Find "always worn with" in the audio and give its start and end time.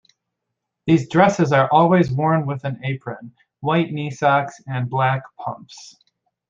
1.71-2.63